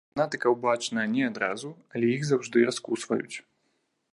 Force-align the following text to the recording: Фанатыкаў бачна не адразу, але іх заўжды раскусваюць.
Фанатыкаў 0.13 0.53
бачна 0.63 1.03
не 1.11 1.23
адразу, 1.31 1.69
але 1.99 2.05
іх 2.15 2.21
заўжды 2.31 2.65
раскусваюць. 2.71 3.37